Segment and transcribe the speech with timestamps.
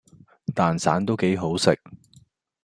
[0.55, 1.79] 蛋散都幾好食